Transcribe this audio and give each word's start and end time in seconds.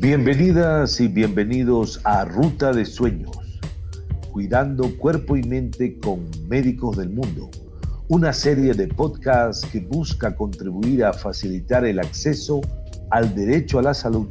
Bienvenidas 0.00 0.98
y 0.98 1.08
bienvenidos 1.08 2.00
a 2.04 2.24
Ruta 2.24 2.72
de 2.72 2.86
Sueños, 2.86 3.36
cuidando 4.32 4.96
cuerpo 4.96 5.36
y 5.36 5.42
mente 5.42 5.98
con 5.98 6.26
médicos 6.48 6.96
del 6.96 7.10
mundo, 7.10 7.50
una 8.08 8.32
serie 8.32 8.72
de 8.72 8.88
podcasts 8.88 9.68
que 9.70 9.80
busca 9.80 10.34
contribuir 10.34 11.04
a 11.04 11.12
facilitar 11.12 11.84
el 11.84 11.98
acceso 11.98 12.62
al 13.10 13.34
derecho 13.34 13.78
a 13.78 13.82
la 13.82 13.92
salud 13.92 14.26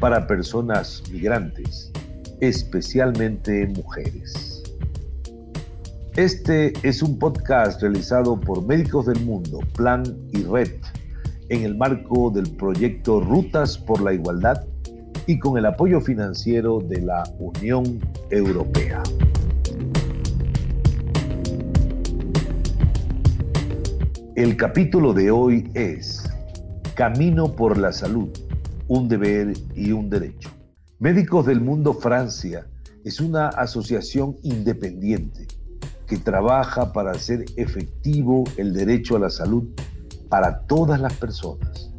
para 0.00 0.26
personas 0.26 1.02
migrantes, 1.12 1.92
especialmente 2.40 3.66
mujeres. 3.66 4.62
Este 6.16 6.72
es 6.82 7.02
un 7.02 7.18
podcast 7.18 7.82
realizado 7.82 8.40
por 8.40 8.66
Médicos 8.66 9.04
del 9.04 9.20
Mundo, 9.26 9.58
Plan 9.76 10.04
y 10.32 10.42
Red, 10.44 10.72
en 11.50 11.64
el 11.64 11.76
marco 11.76 12.30
del 12.30 12.50
proyecto 12.56 13.20
Rutas 13.20 13.76
por 13.76 14.00
la 14.00 14.14
Igualdad 14.14 14.71
y 15.26 15.38
con 15.38 15.56
el 15.56 15.66
apoyo 15.66 16.00
financiero 16.00 16.80
de 16.80 17.00
la 17.02 17.22
Unión 17.38 18.00
Europea. 18.30 19.02
El 24.34 24.56
capítulo 24.56 25.12
de 25.12 25.30
hoy 25.30 25.70
es 25.74 26.28
Camino 26.94 27.54
por 27.54 27.78
la 27.78 27.92
Salud, 27.92 28.30
un 28.88 29.08
deber 29.08 29.52
y 29.74 29.92
un 29.92 30.10
derecho. 30.10 30.50
Médicos 30.98 31.46
del 31.46 31.60
Mundo 31.60 31.94
Francia 31.94 32.66
es 33.04 33.20
una 33.20 33.48
asociación 33.48 34.36
independiente 34.42 35.46
que 36.06 36.16
trabaja 36.16 36.92
para 36.92 37.12
hacer 37.12 37.44
efectivo 37.56 38.44
el 38.56 38.72
derecho 38.72 39.16
a 39.16 39.20
la 39.20 39.30
salud 39.30 39.68
para 40.28 40.60
todas 40.60 41.00
las 41.00 41.14
personas 41.14 41.91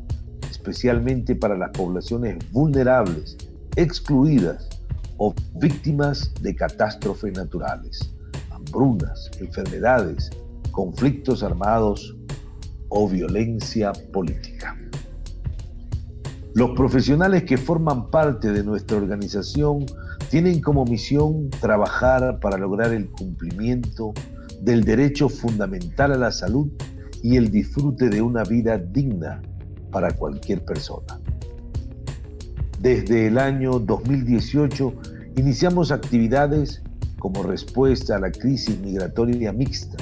especialmente 0.64 1.36
para 1.36 1.58
las 1.58 1.72
poblaciones 1.72 2.38
vulnerables, 2.54 3.36
excluidas 3.76 4.70
o 5.18 5.36
víctimas 5.56 6.34
de 6.42 6.56
catástrofes 6.56 7.34
naturales, 7.36 8.14
hambrunas, 8.50 9.30
enfermedades, 9.42 10.30
conflictos 10.72 11.44
armados 11.44 12.16
o 12.88 13.10
violencia 13.10 13.92
política. 14.14 14.78
Los 16.54 16.70
profesionales 16.78 17.44
que 17.44 17.58
forman 17.58 18.10
parte 18.10 18.54
de 18.54 18.64
nuestra 18.64 18.96
organización 18.96 19.86
tienen 20.30 20.62
como 20.62 20.86
misión 20.86 21.50
trabajar 21.60 22.40
para 22.40 22.58
lograr 22.58 22.94
el 22.94 23.10
cumplimiento 23.10 24.14
del 24.62 24.86
derecho 24.86 25.28
fundamental 25.28 26.14
a 26.14 26.18
la 26.18 26.32
salud 26.32 26.72
y 27.22 27.36
el 27.36 27.52
disfrute 27.52 28.10
de 28.10 28.22
una 28.22 28.44
vida 28.44 28.78
digna 28.78 29.42
para 29.94 30.12
cualquier 30.12 30.66
persona. 30.66 31.20
Desde 32.82 33.28
el 33.28 33.38
año 33.38 33.80
2018 33.80 34.94
iniciamos 35.38 35.92
actividades 35.92 36.82
como 37.20 37.44
respuesta 37.44 38.18
a 38.18 38.20
la 38.20 38.32
crisis 38.32 38.78
migratoria 38.80 39.54
mixta, 39.54 39.96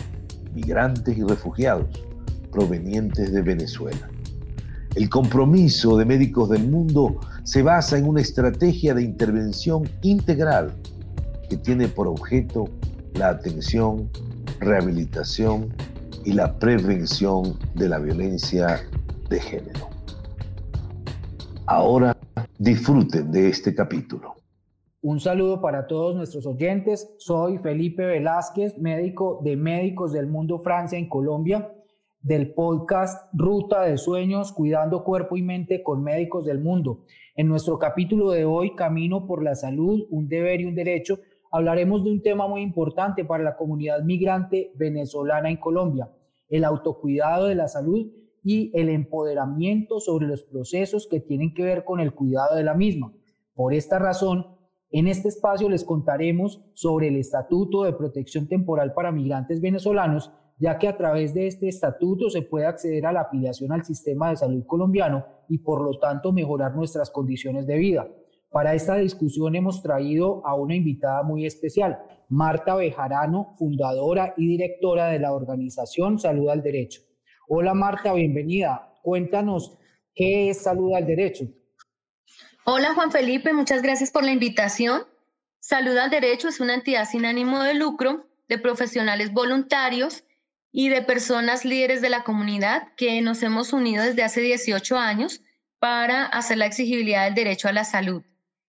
migrantes 0.56 1.16
y 1.16 1.22
refugiados 1.22 1.86
provenientes 2.52 3.32
de 3.32 3.42
Venezuela. 3.44 4.10
El 4.96 5.10
compromiso 5.10 5.96
de 5.98 6.06
médicos 6.06 6.50
del 6.50 6.68
mundo 6.68 7.20
se 7.44 7.62
basa 7.62 7.98
en 7.98 8.08
una 8.08 8.22
estrategia 8.22 8.94
de 8.94 9.04
intervención 9.04 9.88
integral 10.02 10.74
que 11.50 11.58
tiene 11.58 11.88
por 11.88 12.08
objeto 12.08 12.66
la 13.14 13.30
atención, 13.30 14.10
rehabilitación 14.60 15.74
y 16.26 16.34
la 16.34 16.58
prevención 16.58 17.58
de 17.76 17.90
la 17.90 18.00
violencia 18.00 18.82
de 19.32 19.40
género. 19.40 19.88
Ahora 21.66 22.18
disfruten 22.60 23.32
de 23.32 23.48
este 23.48 23.74
capítulo. 23.74 24.36
Un 25.02 25.20
saludo 25.20 25.62
para 25.62 25.88
todos 25.88 26.16
nuestros 26.16 26.46
oyentes. 26.46 27.16
Soy 27.18 27.58
Felipe 27.58 28.06
Velázquez, 28.06 28.78
médico 28.78 29.40
de 29.42 29.56
Médicos 29.56 30.12
del 30.12 30.28
Mundo 30.28 30.60
Francia 30.60 31.00
en 31.00 31.08
Colombia, 31.08 31.72
del 32.22 32.54
podcast 32.54 33.34
Ruta 33.34 33.84
de 33.84 33.98
Sueños, 33.98 34.52
cuidando 34.52 35.04
cuerpo 35.04 35.38
y 35.38 35.42
mente 35.42 35.82
con 35.82 36.04
médicos 36.04 36.46
del 36.46 36.60
mundo. 36.60 37.06
En 37.36 37.48
nuestro 37.48 37.80
capítulo 37.80 38.32
de 38.32 38.44
hoy, 38.44 38.76
Camino 38.76 39.26
por 39.26 39.44
la 39.44 39.56
Salud, 39.56 40.06
un 40.12 40.28
deber 40.28 40.60
y 40.60 40.66
un 40.66 40.76
derecho, 40.76 41.20
hablaremos 41.52 42.04
de 42.04 42.12
un 42.12 42.22
tema 42.22 42.48
muy 42.50 42.62
importante 42.62 43.24
para 43.24 43.44
la 43.44 43.56
comunidad 43.56 44.04
migrante 44.04 44.74
venezolana 44.76 45.50
en 45.50 45.58
Colombia, 45.58 46.12
el 46.50 46.66
autocuidado 46.66 47.48
de 47.48 47.56
la 47.56 47.70
salud 47.70 48.12
y 48.44 48.72
el 48.78 48.90
empoderamiento 48.90 50.00
sobre 50.00 50.28
los 50.28 50.44
procesos 50.44 51.08
que 51.10 51.20
tienen 51.20 51.54
que 51.54 51.64
ver 51.64 51.84
con 51.84 52.00
el 52.00 52.14
cuidado 52.14 52.56
de 52.56 52.64
la 52.64 52.74
misma. 52.74 53.14
Por 53.54 53.74
esta 53.74 54.00
razón, 54.00 54.46
en 54.90 55.08
este 55.08 55.30
espacio 55.30 55.70
les 55.70 55.84
contaremos 55.84 56.62
sobre 56.74 57.08
el 57.08 57.16
Estatuto 57.16 57.84
de 57.84 57.94
Protección 57.94 58.48
Temporal 58.48 58.94
para 58.94 59.12
Migrantes 59.12 59.62
Venezolanos, 59.62 60.32
ya 60.58 60.78
que 60.78 60.88
a 60.88 60.98
través 60.98 61.34
de 61.34 61.48
este 61.48 61.68
estatuto 61.68 62.30
se 62.30 62.42
puede 62.42 62.66
acceder 62.66 63.06
a 63.06 63.14
la 63.14 63.22
afiliación 63.22 63.72
al 63.72 63.86
sistema 63.86 64.30
de 64.30 64.38
salud 64.38 64.66
colombiano 64.66 65.26
y 65.48 65.60
por 65.60 65.82
lo 65.82 65.98
tanto 65.98 66.32
mejorar 66.32 66.76
nuestras 66.76 67.10
condiciones 67.10 67.66
de 67.68 67.78
vida. 67.78 68.08
Para 68.52 68.74
esta 68.74 68.96
discusión 68.96 69.56
hemos 69.56 69.82
traído 69.82 70.46
a 70.46 70.56
una 70.56 70.76
invitada 70.76 71.24
muy 71.24 71.46
especial, 71.46 72.00
Marta 72.28 72.76
Bejarano, 72.76 73.54
fundadora 73.58 74.34
y 74.36 74.46
directora 74.46 75.08
de 75.08 75.20
la 75.20 75.34
organización 75.34 76.20
Salud 76.20 76.50
al 76.50 76.62
Derecho. 76.62 77.02
Hola 77.54 77.74
Marta, 77.74 78.14
bienvenida. 78.14 78.94
Cuéntanos 79.02 79.78
qué 80.16 80.50
es 80.50 80.64
Salud 80.64 80.96
al 80.96 81.06
Derecho. 81.06 81.44
Hola 82.64 82.94
Juan 82.94 83.12
Felipe, 83.12 83.52
muchas 83.52 83.82
gracias 83.82 84.10
por 84.10 84.24
la 84.24 84.32
invitación. 84.32 85.04
Salud 85.60 85.98
al 85.98 86.10
Derecho 86.10 86.48
es 86.48 86.62
una 86.62 86.76
entidad 86.76 87.04
sin 87.04 87.26
ánimo 87.26 87.62
de 87.62 87.74
lucro 87.74 88.26
de 88.48 88.58
profesionales 88.58 89.34
voluntarios 89.34 90.24
y 90.72 90.88
de 90.88 91.02
personas 91.02 91.66
líderes 91.66 92.02
de 92.02 92.10
la 92.10 92.24
comunidad 92.24 92.88
que 92.96 93.20
nos 93.22 93.44
hemos 93.44 93.74
unido 93.74 94.02
desde 94.02 94.24
hace 94.24 94.40
18 94.40 94.98
años 94.98 95.42
para 95.78 96.28
hacer 96.28 96.58
la 96.58 96.68
exigibilidad 96.68 97.26
del 97.26 97.36
derecho 97.36 97.68
a 97.68 97.74
la 97.74 97.84
salud. 97.84 98.24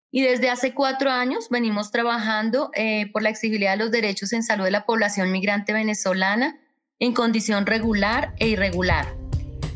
Y 0.10 0.22
desde 0.22 0.50
hace 0.50 0.74
cuatro 0.74 1.10
años 1.10 1.50
venimos 1.50 1.92
trabajando 1.92 2.72
eh, 2.74 3.12
por 3.12 3.24
la 3.24 3.30
exigibilidad 3.30 3.72
de 3.74 3.84
los 3.84 3.92
derechos 3.92 4.32
en 4.32 4.42
salud 4.42 4.64
de 4.64 4.72
la 4.72 4.86
población 4.86 5.34
migrante 5.34 5.74
venezolana 5.74 6.58
en 7.02 7.14
condición 7.14 7.66
regular 7.66 8.34
e 8.40 8.50
irregular. 8.50 9.06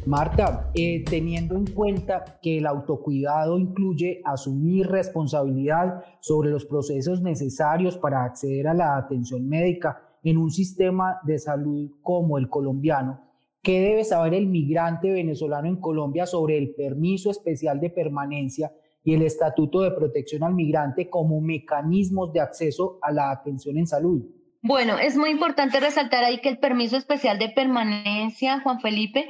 Marta, 0.06 0.70
eh, 0.76 1.06
teniendo 1.10 1.56
en 1.56 1.66
cuenta 1.68 2.38
que 2.42 2.58
el 2.58 2.68
autocuidado 2.68 3.58
incluye 3.58 4.22
asumir 4.26 4.88
responsabilidad 4.88 6.04
sobre 6.20 6.50
los 6.50 6.66
procesos 6.66 7.22
necesarios 7.22 7.98
para 7.98 8.26
acceder 8.26 8.68
a 8.68 8.74
la 8.74 8.98
atención 8.98 9.48
médica 9.48 10.02
en 10.22 10.38
un 10.38 10.52
sistema 10.52 11.20
de 11.24 11.40
salud 11.40 11.92
como 12.02 12.38
el 12.38 12.50
colombiano, 12.50 13.22
¿qué 13.62 13.80
debe 13.80 14.04
saber 14.04 14.34
el 14.34 14.48
migrante 14.48 15.10
venezolano 15.10 15.70
en 15.70 15.78
Colombia 15.78 16.26
sobre 16.26 16.58
el 16.58 16.76
permiso 16.76 17.32
especial 17.32 17.80
de 17.80 17.90
permanencia 17.90 18.74
y 19.06 19.14
el 19.14 19.22
Estatuto 19.22 19.80
de 19.80 19.92
Protección 19.92 20.44
al 20.44 20.56
Migrante 20.56 21.10
como 21.10 21.40
mecanismos 21.40 22.34
de 22.34 22.42
acceso 22.42 23.00
a 23.02 23.14
la 23.14 23.32
atención 23.32 23.78
en 23.78 23.88
salud? 23.88 24.26
Bueno, 24.66 24.98
es 24.98 25.18
muy 25.18 25.30
importante 25.30 25.82
resaltar 25.82 26.24
ahí 26.24 26.40
que 26.40 26.48
el 26.48 26.58
permiso 26.58 26.96
especial 26.96 27.38
de 27.38 27.50
permanencia, 27.50 28.62
Juan 28.62 28.80
Felipe, 28.80 29.28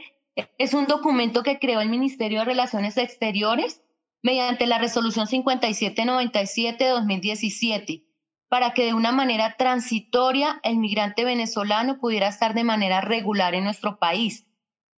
es 0.59 0.75
un 0.75 0.85
documento 0.85 1.41
que 1.41 1.57
creó 1.57 1.81
el 1.81 1.89
Ministerio 1.89 2.39
de 2.39 2.45
Relaciones 2.45 2.97
Exteriores 2.97 3.81
mediante 4.21 4.67
la 4.67 4.77
resolución 4.77 5.25
5797 5.25 6.83
de 6.83 6.89
2017 6.91 8.03
para 8.47 8.75
que 8.75 8.85
de 8.85 8.93
una 8.93 9.11
manera 9.11 9.55
transitoria 9.57 10.59
el 10.61 10.77
migrante 10.77 11.25
venezolano 11.25 11.97
pudiera 11.99 12.27
estar 12.27 12.53
de 12.53 12.63
manera 12.63 13.01
regular 13.01 13.55
en 13.55 13.63
nuestro 13.63 13.97
país. 13.97 14.45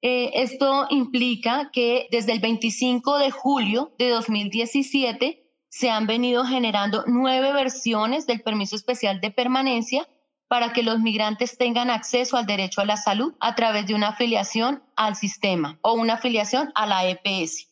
Eh, 0.02 0.32
esto 0.34 0.88
implica 0.90 1.70
que 1.72 2.10
desde 2.12 2.34
el 2.34 2.42
25 2.42 3.20
de 3.20 3.32
julio 3.32 3.96
de 3.98 4.10
2017 4.10 5.50
se 5.70 5.90
han 5.90 6.08
venido 6.08 6.44
generando 6.44 7.06
nueve 7.08 7.54
versiones 7.54 8.28
del 8.28 8.42
permiso 8.42 8.76
especial 8.76 9.22
de 9.22 9.32
permanencia 9.32 10.06
para 10.48 10.74
que 10.74 10.84
los 10.84 11.00
migrantes 11.00 11.58
tengan 11.58 11.90
acceso 11.90 12.38
al 12.38 12.46
derecho 12.46 12.82
a 12.82 12.86
la 12.86 12.98
salud 12.98 13.34
a 13.40 13.56
través 13.56 13.88
de 13.88 13.96
una 13.96 14.10
afiliación 14.10 14.84
al 14.96 15.16
sistema 15.16 15.80
o 15.82 15.94
una 15.94 16.14
afiliación 16.14 16.72
a 16.76 16.86
la 16.86 17.08
EPS. 17.08 17.68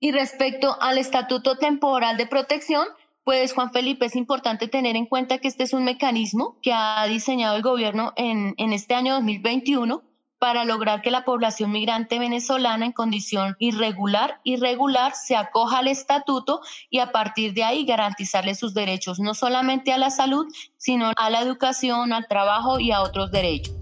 Y 0.00 0.12
respecto 0.12 0.80
al 0.80 0.98
estatuto 0.98 1.56
temporal 1.56 2.16
de 2.16 2.26
protección, 2.26 2.86
pues 3.24 3.52
Juan 3.52 3.72
Felipe, 3.72 4.06
es 4.06 4.16
importante 4.16 4.68
tener 4.68 4.96
en 4.96 5.06
cuenta 5.06 5.38
que 5.38 5.48
este 5.48 5.64
es 5.64 5.72
un 5.72 5.84
mecanismo 5.84 6.56
que 6.62 6.72
ha 6.72 7.04
diseñado 7.06 7.56
el 7.56 7.62
gobierno 7.62 8.12
en, 8.16 8.54
en 8.56 8.72
este 8.72 8.94
año 8.94 9.14
2021 9.14 10.02
para 10.38 10.64
lograr 10.64 11.02
que 11.02 11.10
la 11.10 11.24
población 11.24 11.72
migrante 11.72 12.18
venezolana 12.18 12.86
en 12.86 12.92
condición 12.92 13.56
irregular, 13.58 14.40
irregular, 14.44 15.12
se 15.14 15.36
acoja 15.36 15.78
al 15.78 15.88
estatuto 15.88 16.60
y 16.90 17.00
a 17.00 17.12
partir 17.12 17.54
de 17.54 17.64
ahí 17.64 17.84
garantizarle 17.84 18.54
sus 18.54 18.74
derechos, 18.74 19.18
no 19.18 19.34
solamente 19.34 19.92
a 19.92 19.98
la 19.98 20.10
salud, 20.10 20.46
sino 20.76 21.12
a 21.16 21.30
la 21.30 21.40
educación, 21.40 22.12
al 22.12 22.26
trabajo 22.28 22.78
y 22.78 22.92
a 22.92 23.02
otros 23.02 23.30
derechos. 23.30 23.74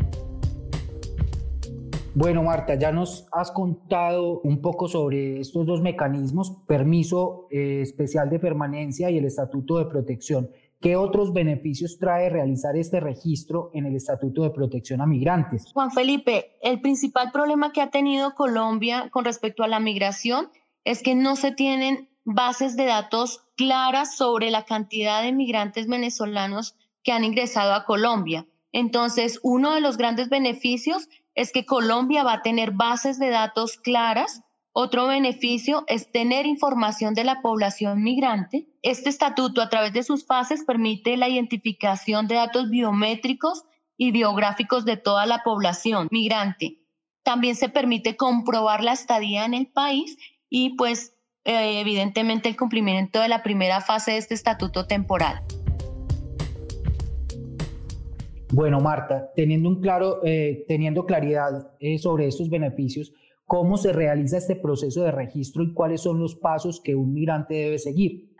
Bueno, 2.18 2.42
Marta, 2.42 2.76
ya 2.76 2.92
nos 2.92 3.28
has 3.30 3.50
contado 3.50 4.40
un 4.40 4.62
poco 4.62 4.88
sobre 4.88 5.38
estos 5.38 5.66
dos 5.66 5.82
mecanismos, 5.82 6.56
permiso 6.66 7.46
eh, 7.50 7.80
especial 7.82 8.30
de 8.30 8.38
permanencia 8.38 9.10
y 9.10 9.18
el 9.18 9.26
estatuto 9.26 9.76
de 9.78 9.84
protección. 9.84 10.48
¿Qué 10.80 10.94
otros 10.96 11.32
beneficios 11.32 11.98
trae 11.98 12.28
realizar 12.28 12.76
este 12.76 13.00
registro 13.00 13.70
en 13.72 13.86
el 13.86 13.96
Estatuto 13.96 14.42
de 14.42 14.50
Protección 14.50 15.00
a 15.00 15.06
Migrantes? 15.06 15.72
Juan 15.72 15.90
Felipe, 15.90 16.58
el 16.60 16.80
principal 16.80 17.32
problema 17.32 17.72
que 17.72 17.80
ha 17.80 17.90
tenido 17.90 18.34
Colombia 18.34 19.08
con 19.10 19.24
respecto 19.24 19.62
a 19.62 19.68
la 19.68 19.80
migración 19.80 20.50
es 20.84 21.02
que 21.02 21.14
no 21.14 21.34
se 21.36 21.50
tienen 21.50 22.08
bases 22.24 22.76
de 22.76 22.84
datos 22.84 23.46
claras 23.56 24.16
sobre 24.16 24.50
la 24.50 24.64
cantidad 24.64 25.22
de 25.22 25.32
migrantes 25.32 25.86
venezolanos 25.86 26.76
que 27.02 27.12
han 27.12 27.24
ingresado 27.24 27.72
a 27.72 27.84
Colombia. 27.84 28.46
Entonces, 28.72 29.40
uno 29.42 29.72
de 29.74 29.80
los 29.80 29.96
grandes 29.96 30.28
beneficios 30.28 31.08
es 31.34 31.52
que 31.52 31.64
Colombia 31.64 32.24
va 32.24 32.34
a 32.34 32.42
tener 32.42 32.72
bases 32.72 33.18
de 33.18 33.30
datos 33.30 33.76
claras. 33.76 34.42
Otro 34.78 35.06
beneficio 35.06 35.84
es 35.86 36.12
tener 36.12 36.44
información 36.44 37.14
de 37.14 37.24
la 37.24 37.40
población 37.40 38.02
migrante. 38.02 38.66
Este 38.82 39.08
estatuto 39.08 39.62
a 39.62 39.70
través 39.70 39.94
de 39.94 40.02
sus 40.02 40.26
fases 40.26 40.64
permite 40.66 41.16
la 41.16 41.30
identificación 41.30 42.28
de 42.28 42.34
datos 42.34 42.68
biométricos 42.68 43.64
y 43.96 44.10
biográficos 44.10 44.84
de 44.84 44.98
toda 44.98 45.24
la 45.24 45.42
población 45.42 46.08
migrante. 46.10 46.76
También 47.22 47.56
se 47.56 47.70
permite 47.70 48.16
comprobar 48.16 48.84
la 48.84 48.92
estadía 48.92 49.46
en 49.46 49.54
el 49.54 49.66
país 49.66 50.18
y 50.50 50.76
pues 50.76 51.14
eh, 51.46 51.80
evidentemente 51.80 52.50
el 52.50 52.56
cumplimiento 52.58 53.22
de 53.22 53.28
la 53.28 53.42
primera 53.42 53.80
fase 53.80 54.10
de 54.10 54.18
este 54.18 54.34
estatuto 54.34 54.86
temporal. 54.86 55.40
Bueno, 58.52 58.80
Marta, 58.80 59.32
teniendo, 59.34 59.70
un 59.70 59.80
claro, 59.80 60.20
eh, 60.22 60.66
teniendo 60.68 61.06
claridad 61.06 61.72
eh, 61.80 61.96
sobre 61.96 62.26
estos 62.26 62.50
beneficios, 62.50 63.14
¿cómo 63.46 63.78
se 63.78 63.92
realiza 63.92 64.36
este 64.36 64.56
proceso 64.56 65.02
de 65.02 65.12
registro 65.12 65.62
y 65.62 65.72
cuáles 65.72 66.02
son 66.02 66.18
los 66.18 66.34
pasos 66.34 66.80
que 66.80 66.94
un 66.94 67.14
migrante 67.14 67.54
debe 67.54 67.78
seguir? 67.78 68.30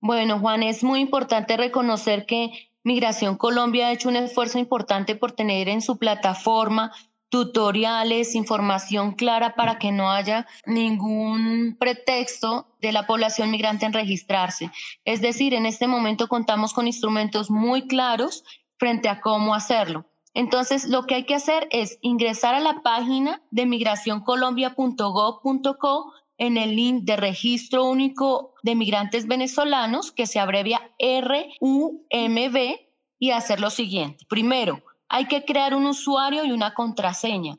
Bueno, 0.00 0.40
Juan, 0.40 0.64
es 0.64 0.82
muy 0.82 1.00
importante 1.00 1.56
reconocer 1.56 2.26
que 2.26 2.50
Migración 2.82 3.36
Colombia 3.36 3.86
ha 3.86 3.92
hecho 3.92 4.08
un 4.08 4.16
esfuerzo 4.16 4.58
importante 4.58 5.14
por 5.14 5.32
tener 5.32 5.68
en 5.68 5.80
su 5.80 5.98
plataforma 5.98 6.90
tutoriales, 7.28 8.34
información 8.34 9.12
clara 9.12 9.54
para 9.54 9.78
que 9.78 9.92
no 9.92 10.10
haya 10.10 10.46
ningún 10.66 11.76
pretexto 11.78 12.66
de 12.80 12.92
la 12.92 13.06
población 13.06 13.50
migrante 13.50 13.86
en 13.86 13.92
registrarse. 13.92 14.70
Es 15.04 15.22
decir, 15.22 15.54
en 15.54 15.64
este 15.64 15.86
momento 15.86 16.28
contamos 16.28 16.74
con 16.74 16.86
instrumentos 16.86 17.50
muy 17.50 17.86
claros 17.86 18.44
frente 18.76 19.08
a 19.08 19.20
cómo 19.20 19.54
hacerlo. 19.54 20.04
Entonces, 20.34 20.88
lo 20.88 21.04
que 21.04 21.16
hay 21.16 21.24
que 21.24 21.34
hacer 21.34 21.68
es 21.70 21.98
ingresar 22.00 22.54
a 22.54 22.60
la 22.60 22.80
página 22.82 23.42
de 23.50 23.66
migracioncolombia.gov.co 23.66 26.12
en 26.38 26.56
el 26.56 26.74
link 26.74 27.04
de 27.04 27.16
registro 27.16 27.84
único 27.84 28.54
de 28.62 28.74
migrantes 28.74 29.26
venezolanos, 29.26 30.10
que 30.10 30.26
se 30.26 30.40
abrevia 30.40 30.80
RUMB, 30.98 32.56
y 33.18 33.30
hacer 33.30 33.60
lo 33.60 33.68
siguiente. 33.70 34.24
Primero, 34.28 34.82
hay 35.08 35.26
que 35.26 35.44
crear 35.44 35.74
un 35.74 35.86
usuario 35.86 36.44
y 36.44 36.50
una 36.50 36.74
contraseña 36.74 37.58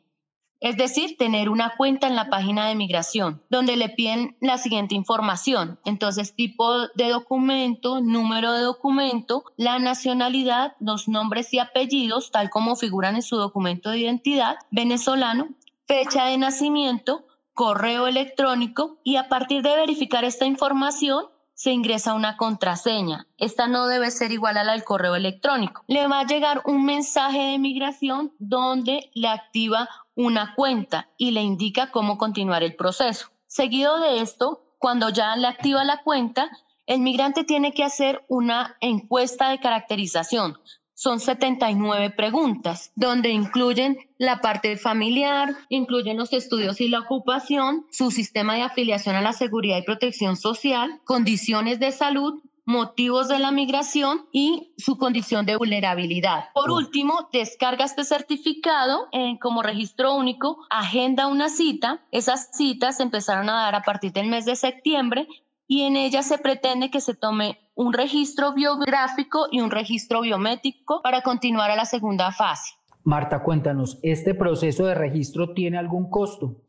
es 0.63 0.77
decir, 0.77 1.17
tener 1.17 1.49
una 1.49 1.75
cuenta 1.75 2.07
en 2.07 2.15
la 2.15 2.29
página 2.29 2.67
de 2.67 2.75
migración, 2.75 3.43
donde 3.49 3.75
le 3.75 3.89
piden 3.89 4.37
la 4.39 4.57
siguiente 4.57 4.95
información. 4.95 5.77
Entonces, 5.83 6.35
tipo 6.35 6.87
de 6.95 7.09
documento, 7.09 7.99
número 7.99 8.53
de 8.53 8.61
documento, 8.61 9.43
la 9.57 9.77
nacionalidad, 9.79 10.77
los 10.79 11.09
nombres 11.09 11.53
y 11.53 11.59
apellidos, 11.59 12.31
tal 12.31 12.49
como 12.49 12.77
figuran 12.77 13.15
en 13.15 13.23
su 13.23 13.35
documento 13.35 13.89
de 13.89 13.99
identidad 13.99 14.55
venezolano, 14.71 15.49
fecha 15.85 16.27
de 16.27 16.37
nacimiento, 16.37 17.25
correo 17.53 18.07
electrónico 18.07 18.99
y 19.03 19.17
a 19.17 19.27
partir 19.27 19.63
de 19.63 19.75
verificar 19.75 20.23
esta 20.23 20.45
información, 20.45 21.25
se 21.55 21.71
ingresa 21.71 22.13
una 22.13 22.35
contraseña. 22.35 23.27
Esta 23.37 23.67
no 23.67 23.87
debe 23.87 24.11
ser 24.11 24.31
igual 24.31 24.57
a 24.57 24.63
la 24.63 24.71
del 24.71 24.83
correo 24.83 25.15
electrónico. 25.15 25.83
Le 25.87 26.07
va 26.07 26.21
a 26.21 26.25
llegar 26.25 26.61
un 26.65 26.83
mensaje 26.85 27.39
de 27.39 27.59
migración 27.59 28.33
donde 28.39 29.11
le 29.13 29.27
activa 29.27 29.87
una 30.15 30.53
cuenta 30.55 31.09
y 31.17 31.31
le 31.31 31.41
indica 31.41 31.91
cómo 31.91 32.17
continuar 32.17 32.63
el 32.63 32.75
proceso. 32.75 33.27
Seguido 33.47 33.99
de 33.99 34.21
esto, 34.21 34.63
cuando 34.79 35.09
ya 35.09 35.35
le 35.35 35.47
activa 35.47 35.83
la 35.83 36.01
cuenta, 36.03 36.49
el 36.85 36.99
migrante 36.99 37.43
tiene 37.43 37.73
que 37.73 37.83
hacer 37.83 38.23
una 38.27 38.75
encuesta 38.81 39.49
de 39.49 39.59
caracterización. 39.59 40.57
Son 40.95 41.19
79 41.19 42.11
preguntas, 42.11 42.91
donde 42.95 43.29
incluyen 43.29 43.97
la 44.17 44.41
parte 44.41 44.77
familiar, 44.77 45.55
incluyen 45.69 46.17
los 46.17 46.33
estudios 46.33 46.79
y 46.81 46.87
la 46.87 46.99
ocupación, 46.99 47.85
su 47.91 48.11
sistema 48.11 48.55
de 48.55 48.61
afiliación 48.61 49.15
a 49.15 49.21
la 49.21 49.33
seguridad 49.33 49.77
y 49.77 49.83
protección 49.83 50.35
social, 50.37 51.01
condiciones 51.03 51.79
de 51.79 51.91
salud, 51.91 52.41
motivos 52.65 53.27
de 53.27 53.39
la 53.39 53.51
migración 53.51 54.25
y 54.31 54.73
su 54.77 54.97
condición 54.97 55.45
de 55.45 55.57
vulnerabilidad. 55.57 56.45
Por 56.53 56.71
último, 56.71 57.27
descarga 57.31 57.85
este 57.85 58.03
certificado 58.03 59.07
eh, 59.11 59.37
como 59.39 59.61
registro 59.61 60.15
único, 60.15 60.57
agenda 60.69 61.27
una 61.27 61.49
cita. 61.49 62.05
Esas 62.11 62.49
citas 62.53 62.97
se 62.97 63.03
empezaron 63.03 63.49
a 63.49 63.53
dar 63.53 63.75
a 63.75 63.81
partir 63.81 64.13
del 64.13 64.27
mes 64.27 64.45
de 64.45 64.55
septiembre 64.55 65.27
y 65.67 65.83
en 65.83 65.95
ella 65.95 66.23
se 66.23 66.37
pretende 66.37 66.91
que 66.91 67.01
se 67.01 67.15
tome 67.15 67.59
un 67.75 67.93
registro 67.93 68.53
biográfico 68.53 69.47
y 69.51 69.61
un 69.61 69.71
registro 69.71 70.21
biométrico 70.21 71.01
para 71.01 71.21
continuar 71.21 71.71
a 71.71 71.75
la 71.75 71.85
segunda 71.85 72.31
fase. 72.31 72.73
Marta, 73.03 73.43
cuéntanos, 73.43 73.99
¿este 74.01 74.33
proceso 74.33 74.85
de 74.85 74.95
registro 74.95 75.53
tiene 75.53 75.77
algún 75.77 76.09
costo? 76.09 76.62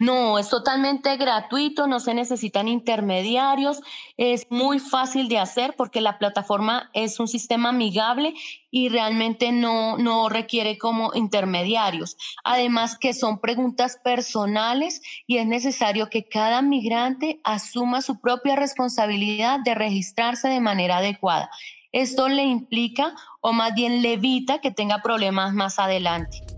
No, 0.00 0.38
es 0.38 0.48
totalmente 0.48 1.16
gratuito, 1.16 1.88
no 1.88 1.98
se 1.98 2.14
necesitan 2.14 2.68
intermediarios, 2.68 3.80
es 4.16 4.46
muy 4.48 4.78
fácil 4.78 5.28
de 5.28 5.40
hacer 5.40 5.74
porque 5.76 6.00
la 6.00 6.18
plataforma 6.18 6.88
es 6.92 7.18
un 7.18 7.26
sistema 7.26 7.70
amigable 7.70 8.34
y 8.70 8.90
realmente 8.90 9.50
no, 9.50 9.98
no 9.98 10.28
requiere 10.28 10.78
como 10.78 11.10
intermediarios. 11.14 12.16
Además 12.44 12.96
que 12.96 13.12
son 13.12 13.40
preguntas 13.40 13.98
personales 14.04 15.02
y 15.26 15.38
es 15.38 15.46
necesario 15.46 16.08
que 16.10 16.28
cada 16.28 16.62
migrante 16.62 17.40
asuma 17.42 18.00
su 18.00 18.20
propia 18.20 18.54
responsabilidad 18.54 19.58
de 19.64 19.74
registrarse 19.74 20.46
de 20.46 20.60
manera 20.60 20.98
adecuada. 20.98 21.50
Esto 21.90 22.28
le 22.28 22.44
implica 22.44 23.14
o 23.40 23.52
más 23.52 23.74
bien 23.74 24.00
le 24.02 24.12
evita 24.12 24.60
que 24.60 24.70
tenga 24.70 25.02
problemas 25.02 25.54
más 25.54 25.80
adelante. 25.80 26.57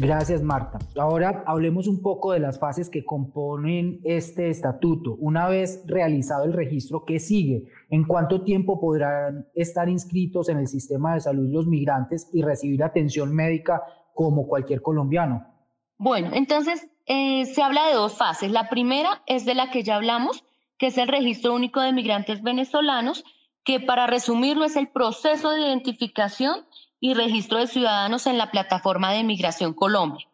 Gracias, 0.00 0.42
Marta. 0.42 0.78
Ahora 0.98 1.44
hablemos 1.46 1.86
un 1.86 2.00
poco 2.00 2.32
de 2.32 2.40
las 2.40 2.58
fases 2.58 2.88
que 2.88 3.04
componen 3.04 4.00
este 4.02 4.48
estatuto. 4.48 5.16
Una 5.18 5.46
vez 5.46 5.84
realizado 5.86 6.44
el 6.44 6.54
registro, 6.54 7.04
¿qué 7.04 7.18
sigue? 7.18 7.64
¿En 7.90 8.04
cuánto 8.04 8.42
tiempo 8.42 8.80
podrán 8.80 9.46
estar 9.54 9.90
inscritos 9.90 10.48
en 10.48 10.56
el 10.56 10.68
sistema 10.68 11.12
de 11.12 11.20
salud 11.20 11.52
los 11.52 11.66
migrantes 11.66 12.30
y 12.32 12.40
recibir 12.40 12.82
atención 12.82 13.34
médica 13.34 13.82
como 14.14 14.48
cualquier 14.48 14.80
colombiano? 14.80 15.46
Bueno, 15.98 16.30
entonces 16.32 16.88
eh, 17.04 17.44
se 17.44 17.60
habla 17.60 17.88
de 17.88 17.92
dos 17.92 18.16
fases. 18.16 18.50
La 18.50 18.70
primera 18.70 19.22
es 19.26 19.44
de 19.44 19.54
la 19.54 19.70
que 19.70 19.82
ya 19.82 19.96
hablamos, 19.96 20.44
que 20.78 20.86
es 20.86 20.96
el 20.96 21.08
registro 21.08 21.54
único 21.54 21.78
de 21.82 21.92
migrantes 21.92 22.42
venezolanos, 22.42 23.22
que 23.64 23.80
para 23.80 24.06
resumirlo 24.06 24.64
es 24.64 24.76
el 24.76 24.88
proceso 24.88 25.50
de 25.50 25.60
identificación 25.60 26.64
y 27.00 27.14
registro 27.14 27.58
de 27.58 27.66
ciudadanos 27.66 28.26
en 28.26 28.38
la 28.38 28.50
plataforma 28.50 29.12
de 29.12 29.24
Migración 29.24 29.72
Colombia. 29.74 30.26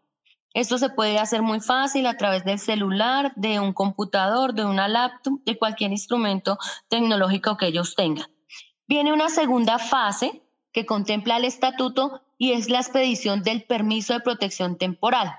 Esto 0.53 0.79
se 0.79 0.89
puede 0.89 1.19
hacer 1.19 1.43
muy 1.43 1.61
fácil 1.61 2.07
a 2.07 2.17
través 2.17 2.45
del 2.45 2.59
celular, 2.59 3.33
de 3.37 3.61
un 3.61 3.73
computador, 3.73 4.55
de 4.55 4.65
una 4.65 4.89
laptop, 4.89 5.41
de 5.45 5.59
cualquier 5.59 5.93
instrumento 5.93 6.59
tecnológico 6.89 7.57
que 7.57 7.67
ellos 7.67 7.95
tengan. 7.95 8.27
Viene 8.89 9.13
una 9.13 9.29
segunda 9.29 9.79
fase 9.79 10.43
que 10.73 10.87
contempla 10.87 11.37
el 11.37 11.45
estatuto 11.45 12.23
y 12.39 12.53
es 12.53 12.71
la 12.71 12.79
expedición 12.79 13.43
del 13.43 13.65
permiso 13.65 14.15
de 14.15 14.21
protección 14.21 14.79
temporal. 14.79 15.31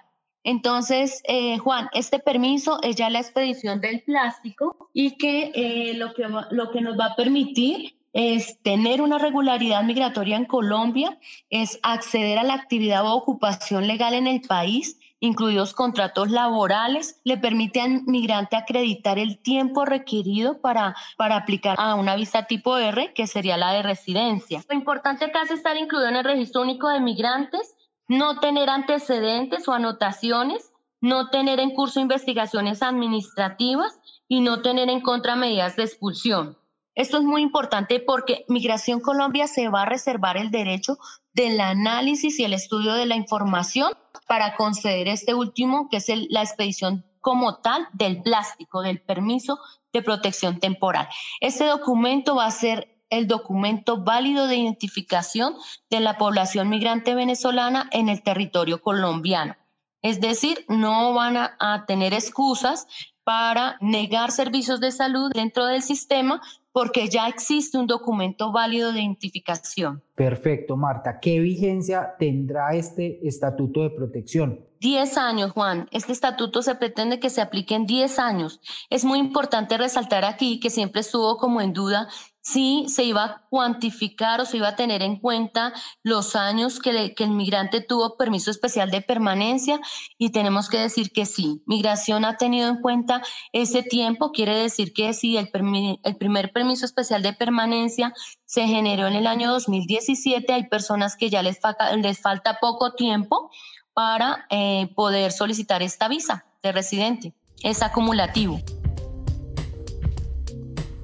Entonces, 0.44 1.22
eh, 1.28 1.58
Juan, 1.58 1.90
este 1.94 2.20
permiso 2.20 2.80
es 2.82 2.96
ya 2.96 3.10
la 3.10 3.20
expedición 3.20 3.82
del 3.82 4.04
plástico 4.04 4.90
y 4.94 5.18
que, 5.18 5.52
eh, 5.56 5.94
lo 5.96 6.14
que 6.14 6.28
lo 6.52 6.72
que 6.72 6.82
nos 6.82 6.98
va 6.98 7.08
a 7.08 7.16
permitir 7.16 7.97
es 8.18 8.60
tener 8.64 9.04
una 9.04 9.20
regularidad 9.20 9.84
migratoria 9.84 10.38
en 10.38 10.46
Colombia, 10.46 11.20
es 11.52 11.80
acceder 11.84 12.40
a 12.40 12.44
la 12.44 12.56
actividad 12.56 13.06
o 13.06 13.14
ocupación 13.14 13.86
legal 13.86 14.16
en 14.16 14.26
el 14.26 14.42
país, 14.42 15.00
incluidos 15.20 15.76
contratos 15.76 16.32
laborales, 16.32 17.22
le 17.26 17.38
permite 17.38 17.80
al 17.80 18.02
migrante 18.08 18.56
acreditar 18.56 19.20
el 19.20 19.38
tiempo 19.38 19.86
requerido 19.86 20.62
para, 20.62 20.96
para 21.16 21.36
aplicar 21.36 21.76
a 21.80 21.94
una 21.94 22.16
visa 22.16 22.48
tipo 22.48 22.76
R, 22.76 23.14
que 23.14 23.28
sería 23.28 23.56
la 23.56 23.74
de 23.74 23.84
residencia. 23.84 24.64
Lo 24.68 24.76
importante 24.76 25.26
acá 25.26 25.44
es 25.44 25.52
estar 25.52 25.78
incluido 25.78 26.10
en 26.10 26.16
el 26.16 26.26
registro 26.26 26.64
único 26.64 26.90
de 26.90 27.00
migrantes, 27.00 27.76
no 28.08 28.40
tener 28.40 28.72
antecedentes 28.72 29.68
o 29.68 29.74
anotaciones, 29.74 30.72
no 31.02 31.30
tener 31.30 31.60
en 31.60 31.70
curso 31.70 32.00
investigaciones 32.00 32.82
administrativas 32.82 34.00
y 34.28 34.40
no 34.40 34.64
tener 34.64 34.90
en 34.90 35.02
contra 35.02 35.36
medidas 35.36 35.76
de 35.76 35.84
expulsión. 35.84 36.58
Esto 36.98 37.18
es 37.18 37.24
muy 37.24 37.44
importante 37.44 38.00
porque 38.00 38.44
Migración 38.48 39.02
Colombia 39.02 39.48
se 39.48 39.70
va 39.70 39.84
a 39.84 39.86
reservar 39.86 40.36
el 40.36 40.50
derecho 40.50 40.98
del 41.32 41.62
análisis 41.62 42.40
y 42.40 42.44
el 42.44 42.54
estudio 42.54 42.94
de 42.94 43.06
la 43.06 43.16
información 43.16 43.94
para 44.28 44.56
conceder 44.56 45.08
este 45.08 45.36
último, 45.36 45.90
que 45.90 45.98
es 45.98 46.08
la 46.30 46.42
expedición 46.42 47.06
como 47.22 47.58
tal 47.58 47.88
del 47.94 48.24
plástico, 48.24 48.82
del 48.82 49.00
permiso 49.00 49.60
de 49.94 50.02
protección 50.02 50.60
temporal. 50.60 51.08
Este 51.40 51.66
documento 51.66 52.36
va 52.36 52.48
a 52.48 52.52
ser 52.52 52.98
el 53.12 53.28
documento 53.28 54.04
válido 54.04 54.48
de 54.48 54.58
identificación 54.58 55.56
de 55.92 56.00
la 56.00 56.18
población 56.18 56.68
migrante 56.68 57.14
venezolana 57.14 57.90
en 57.92 58.10
el 58.10 58.24
territorio 58.24 58.82
colombiano. 58.82 59.56
Es 60.02 60.20
decir, 60.20 60.66
no 60.68 61.14
van 61.14 61.38
a, 61.38 61.86
tener 61.86 62.16
excusas 62.16 62.88
para 63.24 63.78
negar 63.82 64.32
servicios 64.32 64.80
de 64.80 64.92
salud 64.92 65.32
dentro 65.34 65.66
del 65.66 65.84
sistema 65.84 66.42
porque 66.78 67.10
ya 67.10 67.28
existe 67.28 67.76
un 67.76 67.88
documento 67.88 68.52
válido 68.52 68.94
de 68.94 69.02
identificación. 69.02 70.04
Perfecto, 70.14 70.78
Marta. 70.78 71.20
¿Qué 71.20 71.40
vigencia 71.40 72.14
tendrá 72.20 72.76
este 72.76 73.28
estatuto 73.28 73.82
de 73.82 73.90
protección? 73.90 74.64
Diez 74.80 75.18
años, 75.18 75.54
Juan. 75.54 75.88
Este 75.90 76.12
estatuto 76.12 76.62
se 76.62 76.76
pretende 76.76 77.20
que 77.20 77.32
se 77.32 77.42
aplique 77.42 77.74
en 77.74 77.88
diez 77.88 78.20
años. 78.20 78.62
Es 78.92 79.06
muy 79.06 79.18
importante 79.18 79.76
resaltar 79.76 80.24
aquí 80.24 80.60
que 80.60 80.70
siempre 80.70 81.02
estuvo 81.02 81.38
como 81.38 81.62
en 81.62 81.74
duda 81.74 82.10
si 82.48 82.86
se 82.88 83.04
iba 83.04 83.26
a 83.26 83.42
cuantificar 83.50 84.40
o 84.40 84.46
se 84.46 84.56
iba 84.56 84.70
a 84.70 84.76
tener 84.78 85.02
en 85.02 85.18
cuenta 85.20 85.74
los 86.02 86.34
años 86.38 86.80
que, 86.80 87.14
el 87.18 87.32
migrante 87.32 87.82
tuvo 87.82 88.16
permiso 88.16 88.52
especial 88.52 88.90
de 88.90 89.02
permanencia 89.02 89.82
y 90.18 90.30
tenemos 90.30 90.70
que 90.70 90.78
decir 90.78 91.12
que 91.12 91.26
sí. 91.26 91.62
Migración 91.66 92.24
ha 92.24 92.38
tenido 92.38 92.70
en 92.70 92.80
cuenta 92.80 93.22
ese 93.52 93.84
tiempo, 93.84 94.32
quiere 94.32 94.56
decir 94.56 94.94
que 94.94 95.14
sí, 95.14 95.36
el, 95.36 95.50
primer 95.50 96.54
permiso 96.54 96.86
especial 96.86 97.22
de 97.22 97.34
permanencia 97.34 98.14
se 98.46 98.66
generó 98.66 99.08
en 99.08 99.16
el 99.16 99.28
año 99.28 99.52
2017, 99.52 100.54
hay 100.54 100.70
personas 100.70 101.18
que 101.18 101.30
ya 101.30 101.44
les, 101.44 101.60
les 101.98 102.22
falta 102.22 102.60
poco 102.62 102.94
tiempo 102.94 103.52
para 103.94 104.46
eh, 104.50 104.90
poder 104.96 105.34
solicitar 105.34 105.84
esta 105.84 106.08
visa 106.08 106.46
de 106.64 106.72
residente. 106.72 107.34
Es 107.62 107.82
acumulativo. 107.82 108.62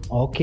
Ok. 0.08 0.40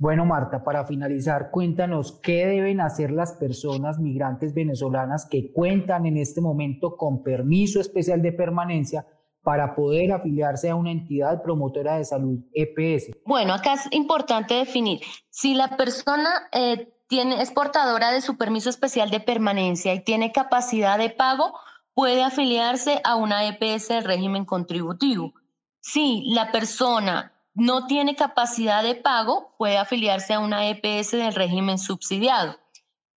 Bueno, 0.00 0.24
Marta, 0.24 0.64
para 0.64 0.86
finalizar, 0.86 1.50
cuéntanos 1.50 2.18
qué 2.22 2.46
deben 2.46 2.80
hacer 2.80 3.10
las 3.10 3.34
personas 3.34 3.98
migrantes 3.98 4.54
venezolanas 4.54 5.28
que 5.30 5.52
cuentan 5.52 6.06
en 6.06 6.16
este 6.16 6.40
momento 6.40 6.96
con 6.96 7.22
permiso 7.22 7.82
especial 7.82 8.22
de 8.22 8.32
permanencia 8.32 9.06
para 9.42 9.74
poder 9.74 10.12
afiliarse 10.12 10.70
a 10.70 10.74
una 10.74 10.90
entidad 10.90 11.42
promotora 11.42 11.98
de 11.98 12.06
salud 12.06 12.38
EPS. 12.54 13.10
Bueno, 13.26 13.52
acá 13.52 13.74
es 13.74 13.88
importante 13.90 14.54
definir 14.54 15.00
si 15.28 15.52
la 15.52 15.76
persona 15.76 16.48
eh, 16.52 16.94
tiene, 17.06 17.42
es 17.42 17.50
portadora 17.50 18.10
de 18.10 18.22
su 18.22 18.38
permiso 18.38 18.70
especial 18.70 19.10
de 19.10 19.20
permanencia 19.20 19.92
y 19.92 20.02
tiene 20.02 20.32
capacidad 20.32 20.96
de 20.96 21.10
pago, 21.10 21.52
puede 21.92 22.22
afiliarse 22.22 23.02
a 23.04 23.16
una 23.16 23.46
EPS 23.48 23.88
del 23.88 24.04
régimen 24.04 24.46
contributivo. 24.46 25.34
Si 25.80 26.24
la 26.32 26.50
persona 26.52 27.34
no 27.60 27.86
tiene 27.86 28.16
capacidad 28.16 28.82
de 28.82 28.94
pago, 28.94 29.54
puede 29.58 29.76
afiliarse 29.76 30.32
a 30.32 30.40
una 30.40 30.70
EPS 30.70 31.10
del 31.10 31.34
régimen 31.34 31.78
subsidiado. 31.78 32.58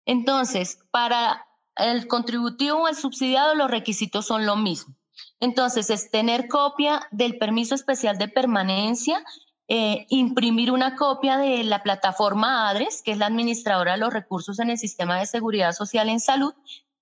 Entonces, 0.06 0.80
para 0.92 1.48
el 1.78 2.08
contributivo 2.08 2.80
o 2.80 2.88
el 2.90 2.96
subsidiado, 2.96 3.56
los 3.56 3.72
requisitos 3.72 4.28
son 4.28 4.46
lo 4.46 4.58
mismo. 4.58 4.96
Entonces, 5.40 5.90
es 5.90 6.12
tener 6.12 6.50
copia 6.50 7.08
del 7.12 7.38
permiso 7.38 7.74
especial 7.74 8.18
de 8.18 8.28
permanencia, 8.28 9.24
eh, 9.70 10.06
imprimir 10.10 10.74
una 10.74 10.98
copia 10.98 11.38
de 11.38 11.64
la 11.64 11.82
plataforma 11.82 12.68
ADRES, 12.68 13.02
que 13.02 13.14
es 13.14 13.18
la 13.18 13.28
administradora 13.28 13.94
de 13.94 14.00
los 14.00 14.12
recursos 14.12 14.60
en 14.60 14.70
el 14.70 14.78
sistema 14.78 15.18
de 15.20 15.26
seguridad 15.26 15.72
social 15.72 16.10
en 16.10 16.20
salud, 16.20 16.54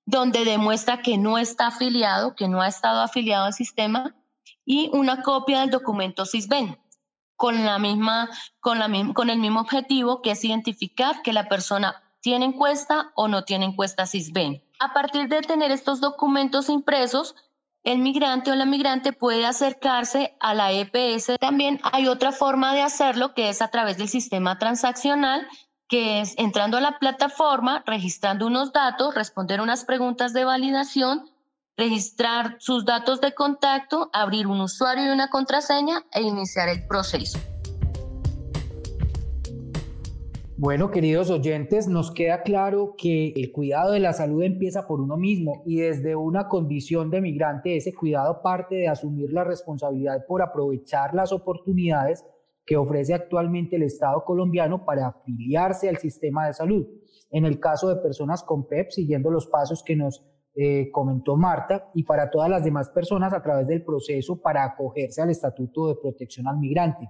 donde 0.05 0.45
demuestra 0.45 1.01
que 1.01 1.17
no 1.17 1.39
está 1.39 1.67
afiliado, 1.67 2.35
que 2.35 2.47
no 2.47 2.61
ha 2.61 2.67
estado 2.67 3.01
afiliado 3.01 3.45
al 3.45 3.53
sistema, 3.53 4.15
y 4.63 4.91
una 4.93 5.23
copia 5.23 5.61
del 5.61 5.71
documento 5.71 6.25
SISBEN, 6.27 6.77
con, 7.41 7.65
la 7.65 7.79
misma, 7.79 8.29
con, 8.59 8.77
la, 8.77 8.87
con 9.15 9.31
el 9.31 9.39
mismo 9.39 9.61
objetivo 9.61 10.21
que 10.21 10.29
es 10.29 10.45
identificar 10.45 11.23
que 11.23 11.33
la 11.33 11.49
persona 11.49 12.03
tiene 12.19 12.45
encuesta 12.45 13.11
o 13.15 13.27
no 13.27 13.45
tiene 13.45 13.65
encuesta 13.65 14.05
SISBEN. 14.05 14.63
A 14.79 14.93
partir 14.93 15.27
de 15.27 15.41
tener 15.41 15.71
estos 15.71 16.01
documentos 16.01 16.69
impresos, 16.69 17.33
el 17.83 17.97
migrante 17.97 18.51
o 18.51 18.55
la 18.55 18.67
migrante 18.67 19.11
puede 19.11 19.47
acercarse 19.47 20.37
a 20.39 20.53
la 20.53 20.71
EPS. 20.71 21.37
También 21.39 21.79
hay 21.81 22.07
otra 22.07 22.31
forma 22.31 22.75
de 22.75 22.83
hacerlo 22.83 23.33
que 23.33 23.49
es 23.49 23.63
a 23.63 23.69
través 23.69 23.97
del 23.97 24.07
sistema 24.07 24.59
transaccional, 24.59 25.47
que 25.87 26.21
es 26.21 26.35
entrando 26.37 26.77
a 26.77 26.81
la 26.81 26.99
plataforma, 26.99 27.81
registrando 27.87 28.45
unos 28.45 28.71
datos, 28.71 29.15
responder 29.15 29.61
unas 29.61 29.83
preguntas 29.83 30.31
de 30.33 30.45
validación 30.45 31.30
registrar 31.81 32.57
sus 32.59 32.85
datos 32.85 33.21
de 33.21 33.33
contacto, 33.33 34.11
abrir 34.13 34.45
un 34.45 34.61
usuario 34.61 35.05
y 35.05 35.09
una 35.09 35.29
contraseña 35.29 36.05
e 36.13 36.21
iniciar 36.21 36.69
el 36.69 36.85
proceso. 36.85 37.39
Bueno, 40.57 40.91
queridos 40.91 41.31
oyentes, 41.31 41.87
nos 41.87 42.11
queda 42.11 42.43
claro 42.43 42.93
que 42.95 43.33
el 43.35 43.51
cuidado 43.51 43.93
de 43.93 43.99
la 43.99 44.13
salud 44.13 44.43
empieza 44.43 44.85
por 44.85 45.01
uno 45.01 45.17
mismo 45.17 45.63
y 45.65 45.77
desde 45.77 46.15
una 46.15 46.47
condición 46.47 47.09
de 47.09 47.19
migrante 47.19 47.75
ese 47.75 47.95
cuidado 47.95 48.43
parte 48.43 48.75
de 48.75 48.87
asumir 48.87 49.33
la 49.33 49.43
responsabilidad 49.43 50.23
por 50.27 50.43
aprovechar 50.43 51.15
las 51.15 51.31
oportunidades 51.31 52.23
que 52.63 52.77
ofrece 52.77 53.15
actualmente 53.15 53.77
el 53.77 53.81
Estado 53.81 54.23
colombiano 54.23 54.85
para 54.85 55.07
afiliarse 55.07 55.89
al 55.89 55.97
sistema 55.97 56.45
de 56.45 56.53
salud. 56.53 56.85
En 57.31 57.45
el 57.45 57.59
caso 57.59 57.89
de 57.89 57.95
personas 57.95 58.43
con 58.43 58.67
PEP, 58.67 58.91
siguiendo 58.91 59.31
los 59.31 59.47
pasos 59.47 59.81
que 59.81 59.95
nos 59.95 60.23
eh, 60.53 60.91
comentó 60.91 61.37
Marta, 61.37 61.89
y 61.93 62.03
para 62.03 62.29
todas 62.29 62.49
las 62.49 62.63
demás 62.63 62.89
personas 62.89 63.33
a 63.33 63.41
través 63.41 63.67
del 63.67 63.83
proceso 63.83 64.41
para 64.41 64.65
acogerse 64.65 65.21
al 65.21 65.29
Estatuto 65.29 65.87
de 65.87 65.95
Protección 65.95 66.47
al 66.47 66.59
Migrante. 66.59 67.09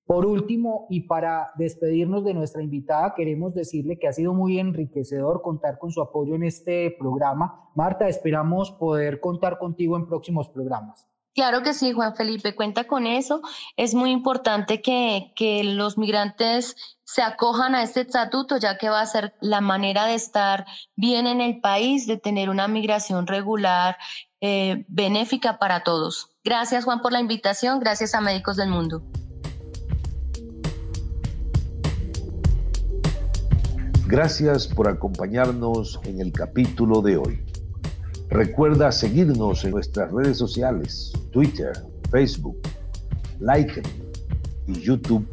Por 0.08 0.24
último, 0.24 0.86
y 0.88 1.00
para 1.00 1.50
despedirnos 1.58 2.24
de 2.24 2.32
nuestra 2.32 2.62
invitada, 2.62 3.12
queremos 3.14 3.54
decirle 3.54 3.98
que 3.98 4.08
ha 4.08 4.12
sido 4.14 4.32
muy 4.32 4.58
enriquecedor 4.58 5.42
contar 5.42 5.78
con 5.78 5.90
su 5.90 6.00
apoyo 6.00 6.34
en 6.34 6.44
este 6.44 6.96
programa. 6.98 7.68
Marta, 7.74 8.08
esperamos 8.08 8.70
poder 8.70 9.20
contar 9.20 9.58
contigo 9.58 9.98
en 9.98 10.06
próximos 10.06 10.48
programas. 10.48 11.06
Claro 11.34 11.62
que 11.62 11.72
sí, 11.72 11.92
Juan 11.92 12.16
Felipe, 12.16 12.54
cuenta 12.54 12.84
con 12.84 13.06
eso. 13.06 13.42
Es 13.76 13.94
muy 13.94 14.10
importante 14.10 14.82
que, 14.82 15.32
que, 15.36 15.62
los 15.62 15.96
migrantes 15.96 16.74
se 17.04 17.22
acojan 17.22 17.74
a 17.74 17.82
este 17.82 18.00
estatuto, 18.00 18.56
ya 18.56 18.76
que 18.76 18.88
va 18.88 19.00
a 19.00 19.06
ser 19.06 19.34
la 19.40 19.60
manera 19.60 20.06
de 20.06 20.14
estar 20.14 20.66
bien 20.96 21.26
en 21.26 21.40
el 21.40 21.60
país, 21.60 22.06
de 22.06 22.16
tener 22.16 22.50
una 22.50 22.66
migración 22.66 23.26
regular, 23.26 23.96
eh, 24.40 24.84
benéfica 24.88 25.58
para 25.58 25.84
todos. 25.84 26.28
Gracias, 26.44 26.84
Juan, 26.84 27.02
por 27.02 27.12
la 27.12 27.20
invitación. 27.20 27.80
Gracias 27.80 28.14
a 28.14 28.20
Médicos 28.20 28.56
del 28.56 28.70
Mundo. 28.70 29.02
Gracias 34.06 34.66
por 34.66 34.88
acompañarnos 34.88 36.00
en 36.04 36.20
el 36.20 36.32
capítulo 36.32 37.02
de 37.02 37.18
hoy. 37.18 37.47
Recuerda 38.30 38.92
seguirnos 38.92 39.64
en 39.64 39.70
nuestras 39.70 40.12
redes 40.12 40.36
sociales, 40.36 41.12
Twitter, 41.30 41.72
Facebook, 42.10 42.58
Like 43.40 43.82
y 44.66 44.74
YouTube 44.80 45.26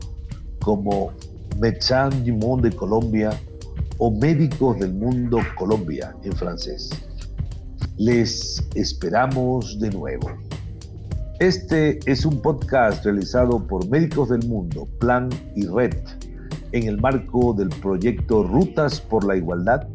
como 0.61 1.11
Médecins 1.59 2.25
du 2.25 2.33
Monde 2.33 2.69
de 2.69 2.75
Colombia 2.75 3.31
o 3.97 4.09
Médicos 4.11 4.79
del 4.79 4.93
Mundo 4.93 5.39
Colombia 5.57 6.15
en 6.23 6.31
francés. 6.33 6.89
Les 7.97 8.65
esperamos 8.75 9.77
de 9.77 9.89
nuevo. 9.89 10.31
Este 11.39 11.99
es 12.05 12.25
un 12.25 12.41
podcast 12.41 13.03
realizado 13.03 13.67
por 13.67 13.89
Médicos 13.89 14.29
del 14.29 14.47
Mundo, 14.47 14.87
Plan 14.99 15.27
y 15.53 15.65
Red, 15.65 15.97
en 16.71 16.87
el 16.87 17.01
marco 17.01 17.53
del 17.53 17.67
proyecto 17.67 18.43
Rutas 18.43 19.01
por 19.01 19.25
la 19.25 19.35
Igualdad 19.35 19.85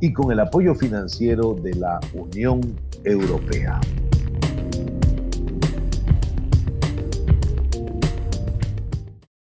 y 0.00 0.12
con 0.12 0.32
el 0.32 0.40
apoyo 0.40 0.74
financiero 0.74 1.54
de 1.54 1.74
la 1.74 2.00
Unión 2.14 2.60
Europea. 3.04 3.80